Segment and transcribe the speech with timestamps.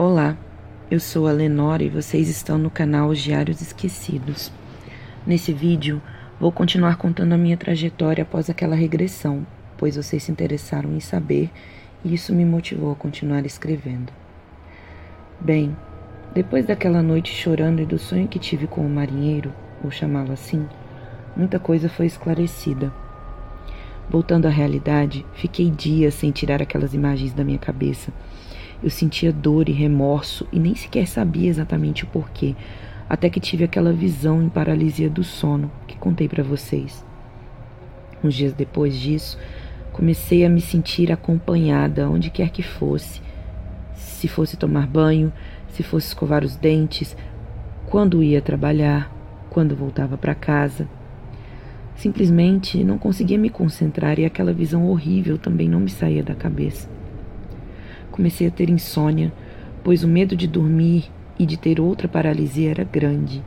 [0.00, 0.36] Olá,
[0.88, 4.52] eu sou a Lenora e vocês estão no canal Os Diários Esquecidos.
[5.26, 6.00] Nesse vídeo,
[6.38, 9.44] vou continuar contando a minha trajetória após aquela regressão,
[9.76, 11.50] pois vocês se interessaram em saber
[12.04, 14.12] e isso me motivou a continuar escrevendo.
[15.40, 15.76] Bem,
[16.32, 19.52] depois daquela noite chorando e do sonho que tive com o marinheiro,
[19.82, 20.64] vou chamá-lo assim,
[21.36, 22.92] muita coisa foi esclarecida.
[24.08, 28.12] Voltando à realidade, fiquei dias sem tirar aquelas imagens da minha cabeça
[28.82, 32.54] eu sentia dor e remorso e nem sequer sabia exatamente o porquê,
[33.08, 37.04] até que tive aquela visão em paralisia do sono que contei para vocês.
[38.22, 39.38] Uns dias depois disso,
[39.92, 43.20] comecei a me sentir acompanhada onde quer que fosse.
[43.94, 45.32] Se fosse tomar banho,
[45.70, 47.16] se fosse escovar os dentes,
[47.86, 49.12] quando ia trabalhar,
[49.50, 50.88] quando voltava para casa.
[51.96, 56.97] Simplesmente não conseguia me concentrar e aquela visão horrível também não me saía da cabeça.
[58.18, 59.32] Comecei a ter insônia,
[59.84, 61.04] pois o medo de dormir
[61.38, 63.44] e de ter outra paralisia era grande.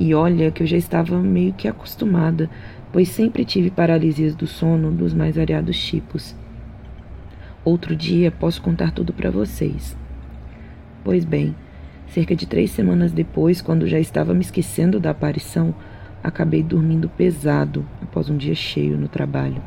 [0.00, 2.48] E olha que eu já estava meio que acostumada,
[2.90, 6.34] pois sempre tive paralisias do sono dos mais variados tipos.
[7.62, 9.94] Outro dia posso contar tudo para vocês.
[11.04, 11.54] Pois bem,
[12.06, 15.74] cerca de três semanas depois, quando já estava me esquecendo da aparição,
[16.24, 19.62] acabei dormindo pesado após um dia cheio no trabalho.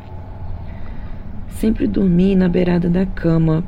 [1.48, 3.64] Sempre dormi na beirada da cama,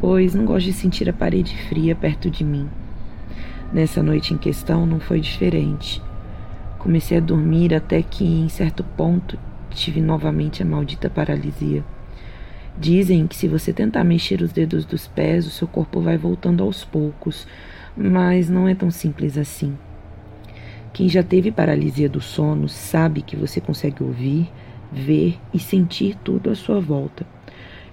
[0.00, 2.68] pois não gosto de sentir a parede fria perto de mim.
[3.72, 6.02] Nessa noite em questão não foi diferente.
[6.78, 9.38] Comecei a dormir até que, em certo ponto,
[9.70, 11.84] tive novamente a maldita paralisia.
[12.78, 16.62] Dizem que se você tentar mexer os dedos dos pés, o seu corpo vai voltando
[16.62, 17.46] aos poucos,
[17.96, 19.76] mas não é tão simples assim.
[20.92, 24.50] Quem já teve paralisia do sono sabe que você consegue ouvir,
[24.92, 27.26] ver e sentir tudo à sua volta.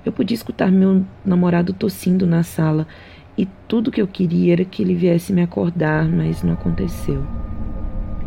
[0.05, 2.87] Eu podia escutar meu namorado tossindo na sala
[3.35, 7.25] e tudo que eu queria era que ele viesse me acordar, mas não aconteceu.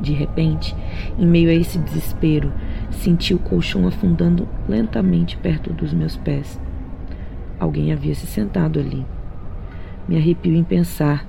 [0.00, 0.76] De repente,
[1.16, 2.52] em meio a esse desespero,
[2.90, 6.60] senti o colchão afundando lentamente perto dos meus pés.
[7.60, 9.06] Alguém havia se sentado ali.
[10.08, 11.26] Me arrepio em pensar,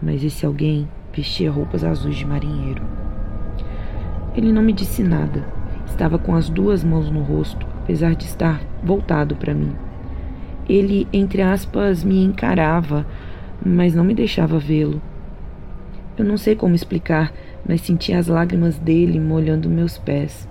[0.00, 2.82] mas esse alguém vestia roupas azuis de marinheiro.
[4.34, 5.44] Ele não me disse nada.
[5.86, 9.74] Estava com as duas mãos no rosto, apesar de estar voltado para mim.
[10.68, 13.04] Ele, entre aspas, me encarava,
[13.64, 15.02] mas não me deixava vê-lo.
[16.16, 17.32] Eu não sei como explicar,
[17.68, 20.48] mas senti as lágrimas dele molhando meus pés.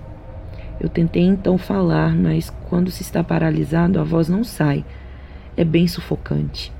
[0.78, 4.84] Eu tentei então falar, mas quando se está paralisado, a voz não sai.
[5.56, 6.72] É bem sufocante.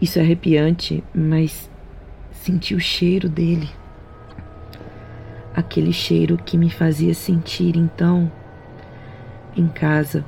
[0.00, 1.70] Isso é arrepiante, mas
[2.32, 3.68] senti o cheiro dele.
[5.54, 8.30] Aquele cheiro que me fazia sentir então
[9.56, 10.24] em casa.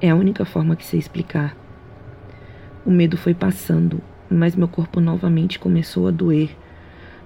[0.00, 1.56] É a única forma que sei explicar.
[2.84, 6.54] O medo foi passando, mas meu corpo novamente começou a doer.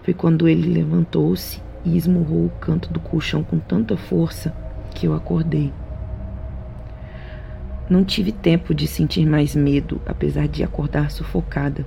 [0.03, 4.55] Foi quando ele levantou-se e esmurrou o canto do colchão com tanta força
[4.95, 5.73] que eu acordei.
[7.89, 11.85] Não tive tempo de sentir mais medo, apesar de acordar sufocada.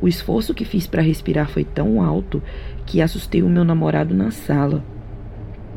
[0.00, 2.42] O esforço que fiz para respirar foi tão alto
[2.84, 4.84] que assustei o meu namorado na sala.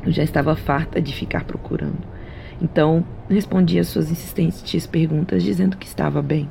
[0.06, 2.17] Eu já estava farta de ficar procurando.
[2.62, 6.50] Então, respondi às suas insistentes perguntas dizendo que estava bem.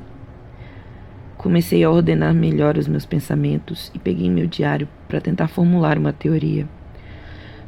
[1.37, 6.13] Comecei a ordenar melhor os meus pensamentos e peguei meu diário para tentar formular uma
[6.13, 6.67] teoria.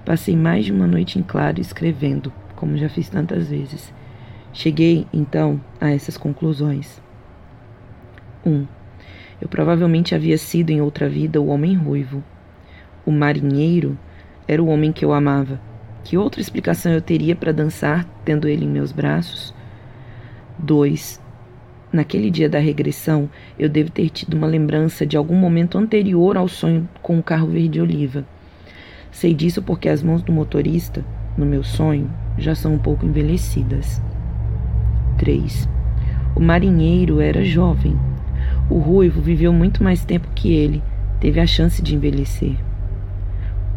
[0.05, 3.94] Passei mais de uma noite em claro escrevendo, como já fiz tantas vezes.
[4.53, 7.01] Cheguei, então, a essas conclusões.
[8.45, 8.50] 1.
[8.50, 8.67] Um,
[9.41, 12.23] eu provavelmente havia sido em outra vida o homem ruivo.
[13.06, 13.97] O marinheiro
[14.47, 15.59] era o homem que eu amava
[16.09, 19.53] que outra explicação eu teria para dançar tendo ele em meus braços?
[20.57, 21.21] 2.
[21.93, 26.47] Naquele dia da regressão, eu devo ter tido uma lembrança de algum momento anterior ao
[26.47, 28.25] sonho com o carro verde-oliva.
[29.11, 31.05] Sei disso porque as mãos do motorista,
[31.37, 34.01] no meu sonho, já são um pouco envelhecidas.
[35.19, 35.69] 3.
[36.35, 37.95] O marinheiro era jovem.
[38.67, 40.81] O ruivo viveu muito mais tempo que ele,
[41.19, 42.55] teve a chance de envelhecer.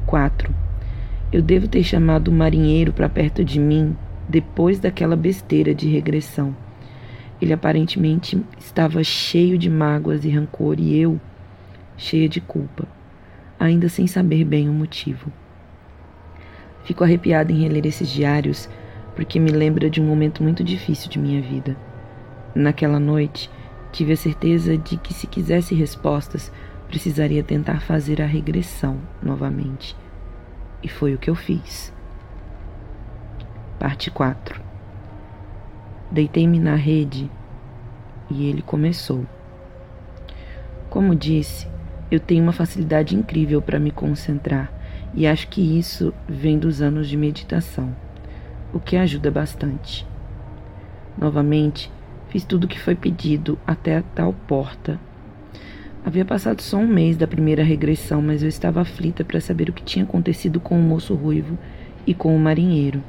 [0.06, 0.71] 4.
[1.32, 3.96] Eu devo ter chamado o marinheiro para perto de mim
[4.28, 6.54] depois daquela besteira de regressão.
[7.40, 11.18] Ele aparentemente estava cheio de mágoas e rancor e eu,
[11.96, 12.86] cheia de culpa,
[13.58, 15.32] ainda sem saber bem o motivo.
[16.84, 18.68] Fico arrepiada em reler esses diários
[19.16, 21.78] porque me lembra de um momento muito difícil de minha vida.
[22.54, 23.50] Naquela noite,
[23.90, 26.52] tive a certeza de que se quisesse respostas,
[26.88, 29.96] precisaria tentar fazer a regressão novamente.
[30.82, 31.92] E foi o que eu fiz.
[33.78, 34.60] Parte 4
[36.10, 37.30] Deitei-me na rede
[38.28, 39.24] e ele começou.
[40.90, 41.66] Como disse,
[42.10, 44.70] eu tenho uma facilidade incrível para me concentrar
[45.14, 47.96] e acho que isso vem dos anos de meditação,
[48.72, 50.06] o que ajuda bastante.
[51.16, 51.90] Novamente,
[52.28, 54.98] fiz tudo o que foi pedido até a tal porta.
[56.04, 59.72] Havia passado só um mês da primeira regressão, mas eu estava aflita para saber o
[59.72, 61.56] que tinha acontecido com o moço ruivo
[62.04, 63.02] e com o marinheiro.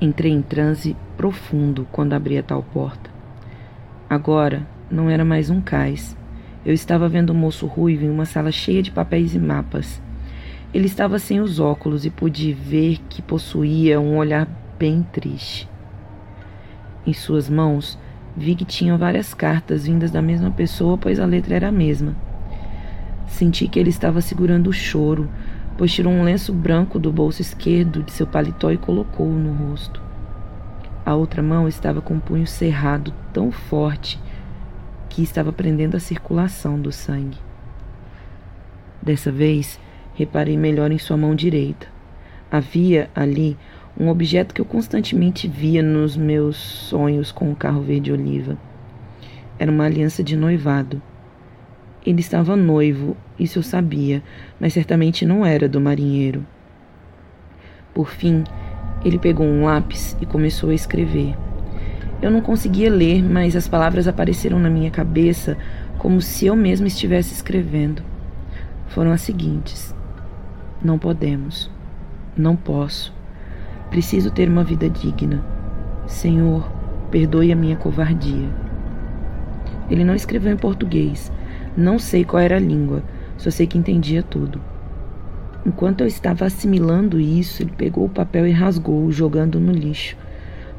[0.00, 3.10] Entrei em transe profundo quando abri a tal porta.
[4.08, 6.14] Agora não era mais um cais,
[6.64, 10.00] eu estava vendo o moço ruivo em uma sala cheia de papéis e mapas.
[10.74, 14.46] Ele estava sem os óculos e pude ver que possuía um olhar
[14.78, 15.68] bem triste.
[17.06, 17.98] Em suas mãos,
[18.36, 22.16] vi que tinham várias cartas vindas da mesma pessoa, pois a letra era a mesma.
[23.26, 25.28] Senti que ele estava segurando o choro,
[25.76, 30.02] pois tirou um lenço branco do bolso esquerdo de seu paletó e colocou-o no rosto.
[31.04, 34.20] A outra mão estava com o punho cerrado tão forte
[35.08, 37.38] que estava prendendo a circulação do sangue.
[39.02, 39.80] Dessa vez,
[40.14, 41.88] reparei melhor em sua mão direita.
[42.50, 43.58] Havia ali
[43.98, 48.56] um objeto que eu constantemente via nos meus sonhos com o carro verde-oliva.
[49.58, 51.00] Era uma aliança de noivado.
[52.04, 54.22] Ele estava noivo, isso eu sabia,
[54.58, 56.44] mas certamente não era do marinheiro.
[57.94, 58.42] Por fim,
[59.04, 61.36] ele pegou um lápis e começou a escrever.
[62.20, 65.56] Eu não conseguia ler, mas as palavras apareceram na minha cabeça
[65.98, 68.02] como se eu mesma estivesse escrevendo.
[68.88, 69.94] Foram as seguintes:
[70.82, 71.70] Não podemos.
[72.36, 73.12] Não posso.
[73.92, 75.44] Preciso ter uma vida digna.
[76.06, 76.66] Senhor,
[77.10, 78.48] perdoe a minha covardia.
[79.90, 81.30] Ele não escreveu em português.
[81.76, 83.02] Não sei qual era a língua,
[83.36, 84.62] só sei que entendia tudo.
[85.66, 90.16] Enquanto eu estava assimilando isso, ele pegou o papel e rasgou, jogando no lixo.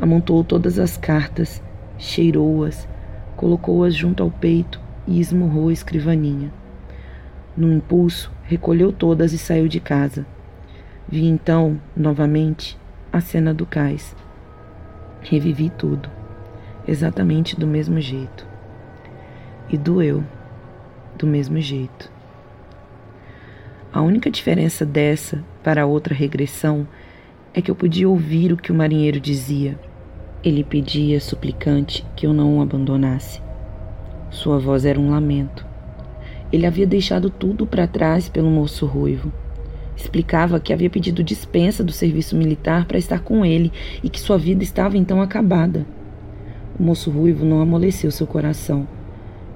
[0.01, 1.62] Amontou todas as cartas,
[2.00, 2.89] cheirou-as,
[3.38, 6.51] colocou-as junto ao peito e esmurrou a escrivaninha.
[7.56, 10.25] Num impulso, recolheu todas e saiu de casa.
[11.07, 12.81] Vi então, novamente,
[13.13, 14.15] a cena do cais.
[15.21, 16.10] Revivi tudo,
[16.88, 18.44] exatamente do mesmo jeito.
[19.69, 20.24] E doeu,
[21.15, 22.12] do mesmo jeito.
[23.94, 26.88] A única diferença dessa para a outra regressão
[27.54, 29.80] é que eu podia ouvir o que o marinheiro dizia.
[30.44, 33.39] Ele pedia, suplicante, que eu não o abandonasse.
[34.31, 35.63] Sua voz era um lamento.
[36.51, 39.31] Ele havia deixado tudo para trás pelo moço ruivo.
[39.95, 43.72] Explicava que havia pedido dispensa do serviço militar para estar com ele
[44.04, 45.86] e que sua vida estava então acabada.
[46.80, 48.88] O moço ruivo não amoleceu seu coração.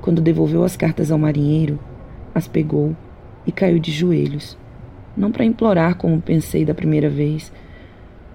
[0.02, 1.80] Quando devolveu as cartas ao marinheiro,
[2.34, 2.96] as pegou
[3.46, 4.58] e caiu de joelhos.
[5.16, 7.52] Não para implorar como pensei da primeira vez,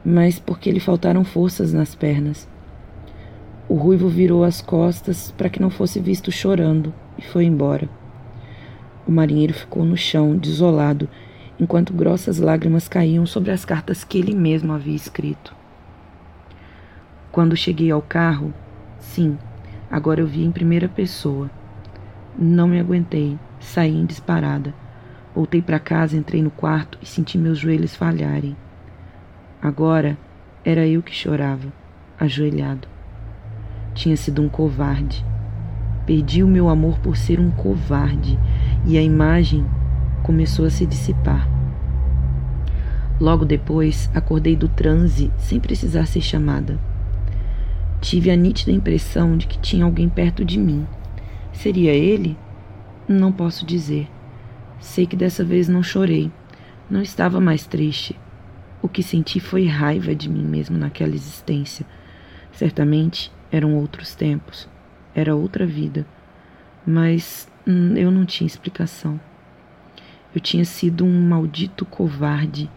[0.05, 2.48] mas porque lhe faltaram forças nas pernas.
[3.69, 7.88] O ruivo virou as costas para que não fosse visto chorando e foi embora.
[9.06, 11.08] O marinheiro ficou no chão, desolado,
[11.58, 15.54] enquanto grossas lágrimas caíam sobre as cartas que ele mesmo havia escrito.
[17.31, 18.52] Quando cheguei ao carro,
[18.99, 19.38] sim,
[19.90, 21.50] agora eu vi em primeira pessoa.
[22.38, 24.75] Não me aguentei, saí em disparada.
[25.34, 28.56] Voltei para casa, entrei no quarto e senti meus joelhos falharem.
[29.62, 30.19] Agora
[30.64, 31.72] era eu que chorava,
[32.19, 32.87] ajoelhado.
[33.94, 35.25] Tinha sido um covarde.
[36.05, 38.38] Perdi o meu amor por ser um covarde
[38.84, 39.65] e a imagem
[40.22, 41.48] começou a se dissipar.
[43.20, 46.81] Logo depois, acordei do transe sem precisar ser chamada.
[48.00, 50.86] Tive a nítida impressão de que tinha alguém perto de mim.
[51.52, 52.36] Seria ele?
[53.06, 54.08] Não posso dizer.
[54.81, 56.32] Sei que dessa vez não chorei.
[56.91, 58.19] Não estava mais triste.
[58.82, 61.86] O que senti foi raiva de mim mesmo naquela existência.
[62.50, 64.69] Certamente eram outros tempos,
[65.14, 66.06] era outra vida,
[66.86, 69.20] mas hum, eu não tinha explicação.
[70.34, 72.70] Eu tinha sido um maldito covarde.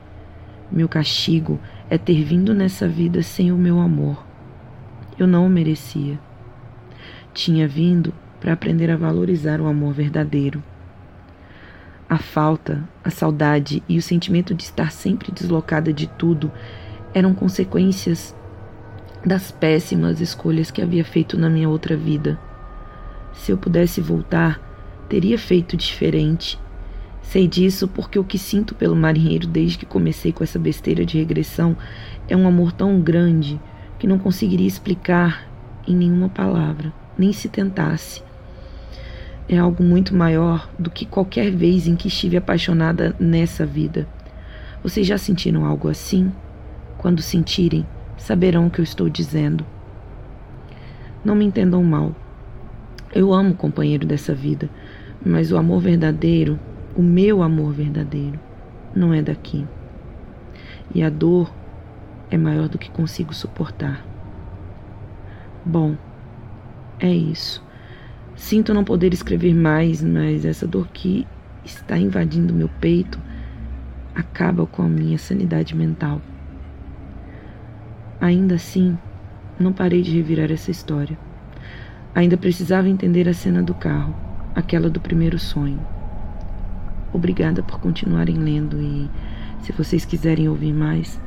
[0.71, 1.59] Meu castigo
[1.89, 4.25] é ter vindo nessa vida sem o meu amor.
[5.17, 6.19] Eu não o merecia.
[7.33, 10.61] Tinha vindo para aprender a valorizar o amor verdadeiro.
[12.09, 16.51] A falta, a saudade e o sentimento de estar sempre deslocada de tudo
[17.13, 18.35] eram consequências
[19.25, 22.39] das péssimas escolhas que havia feito na minha outra vida.
[23.33, 24.59] Se eu pudesse voltar,
[25.09, 26.59] teria feito diferente.
[27.29, 31.17] Sei disso porque o que sinto pelo marinheiro desde que comecei com essa besteira de
[31.17, 31.75] regressão
[32.27, 33.59] é um amor tão grande
[33.99, 35.47] que não conseguiria explicar
[35.87, 38.23] em nenhuma palavra, nem se tentasse
[39.47, 44.07] é algo muito maior do que qualquer vez em que estive apaixonada nessa vida.
[44.81, 46.31] Vocês já sentiram algo assim?
[46.97, 47.85] Quando sentirem,
[48.17, 49.65] saberão o que eu estou dizendo.
[51.23, 52.15] Não me entendam mal.
[53.13, 54.69] Eu amo o companheiro dessa vida,
[55.23, 56.59] mas o amor verdadeiro,
[56.95, 58.39] o meu amor verdadeiro,
[58.95, 59.67] não é daqui.
[60.93, 61.53] E a dor
[62.31, 64.05] é maior do que consigo suportar.
[65.65, 65.97] Bom,
[66.99, 67.63] é isso.
[68.35, 71.27] Sinto não poder escrever mais, mas essa dor que
[71.63, 73.19] está invadindo meu peito
[74.13, 76.21] acaba com a minha sanidade mental.
[78.21, 78.97] Ainda assim,
[79.59, 81.17] não parei de revirar essa história.
[82.13, 84.15] Ainda precisava entender a cena do carro,
[84.55, 85.94] aquela do primeiro sonho.
[87.15, 89.09] Obrigada por continuarem lendo e,
[89.61, 91.17] se vocês quiserem ouvir mais,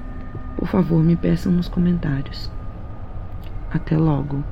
[0.58, 2.50] por favor me peçam nos comentários.
[3.70, 4.44] Até logo!